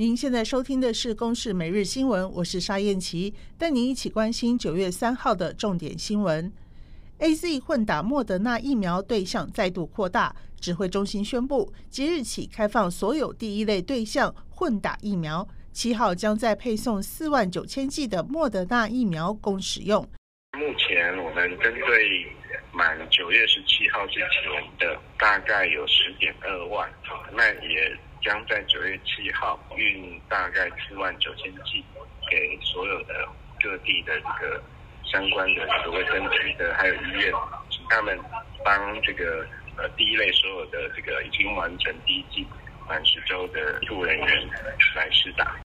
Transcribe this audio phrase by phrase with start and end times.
[0.00, 6.52] 您现在收听的是《公视每日新闻》，我是沙燕琪，带您一起关心九月三号的重点新闻。
[7.18, 20.00] AZ 混打莫德纳疫苗对象再度扩大，指挥中心宣布，即日起开放所有第一类对象混打疫苗，七号将再配送四万九千剂的莫德纳疫苗供使用。
[20.52, 22.24] 目前我们针对
[22.72, 26.88] 满九月十七号之前的大概有十点二万，
[27.34, 27.98] 那也。
[28.28, 31.82] 将在九月七号运大概四万九千剂
[32.30, 33.26] 给所有的
[33.58, 34.62] 各地的这个
[35.02, 37.32] 相关的这个卫生局的还有医院，
[37.70, 38.18] 请他们
[38.62, 39.46] 帮这个
[39.78, 42.46] 呃第一类所有的这个已经完成第一剂
[42.86, 44.48] 满十周的医护人员
[44.94, 45.56] 来施打。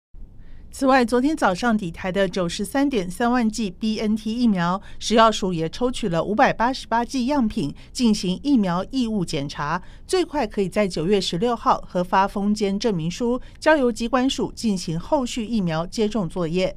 [0.76, 16.76] 此外，昨天早上抵台的九十三点三万剂 BNT 疫苗，食药署也抽取了五百八十八剂样品进行疫苗异物检查，最快可以在九月十六号核发封监证明书，交由机关署进行后续疫苗接种作业。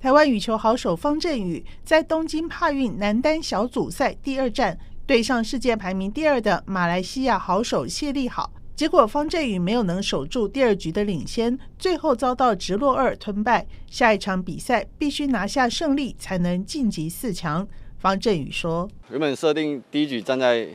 [0.00, 8.50] 台湾羽球好手方振宇在东京帕运男单小组赛第二战对上世界排名第二的马来西亚好手谢丽好。
[8.78, 13.66] 结果方振宇没有能守住第二局的领先，最后遭到直落二吞败。
[13.88, 17.66] 下一场比赛必须拿下胜利才能晋级四强。
[17.98, 20.68] 方振宇说：“原本设定第一局站在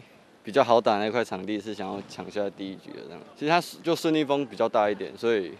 [0.43, 3.21] 比较好打那块场地，是想要抢下第一局的这样。
[3.37, 5.53] 其实他就顺利风比较大一点，所以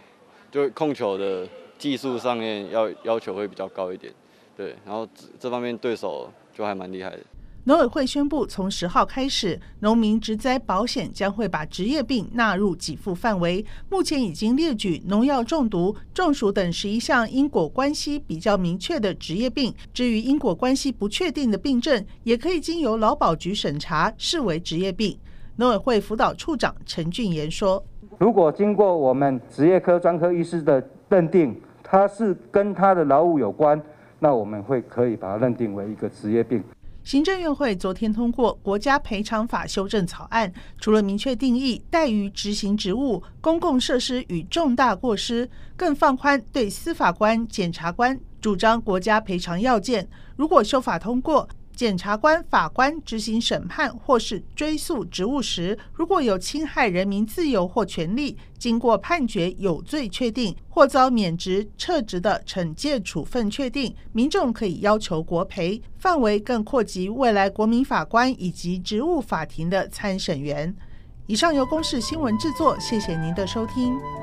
[0.50, 4.12] 就控球的技术上面要要求会比较高一点。
[4.54, 5.08] 对，然后
[5.40, 7.20] 这方面对手就还蛮厉害的。”
[7.66, 13.64] 农委会宣布，从十号开始，农民职灾保险将会把职业病纳入给付范围。
[13.88, 19.74] 目前已经列举农药中毒、中暑等十一项因果关系比较明确的职业病。
[19.94, 25.18] 至于因果关系不确定的病症，也可以经由劳保局审查，视为职业病。
[25.56, 27.82] 农委会辅导处长陈俊言说
[28.20, 33.80] ：“如果经过我们职业科专科医师的认定，他是跟他的劳务有关，
[34.18, 36.62] 那我们会可以把它认定为一个职业病。”
[37.04, 40.50] 行政院会昨天通过国家赔偿法修正草案，
[40.80, 50.08] 除了明确定义怠于执行职务、公共设施与重大过失，更放宽对司法官、检察官主张国家赔偿要件。
[50.36, 70.74] 如果修法通过，检察官、法官执行审判或是追诉职务时，如果有侵害人民自由或权利，经过判决有罪确定或遭免职、撤职的惩戒处分确定，民众可以要求国赔，范围更扩及未来国民法官以及职务法庭的参审员。
[71.26, 74.14] 以上由公视新闻制作，谢谢您的收听。